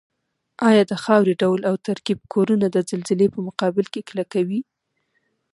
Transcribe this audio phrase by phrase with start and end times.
[0.69, 4.61] ایا د خاورې ډول او ترکیب کورنه د زلزلې په مقابل کې کلکوي؟